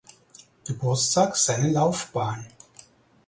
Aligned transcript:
Geburtstag 0.65 1.35
seine 1.37 1.69
Laufbahn. 1.73 2.47